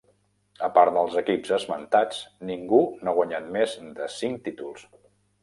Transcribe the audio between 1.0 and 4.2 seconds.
equips esmentats, ningú no ha guanyat més de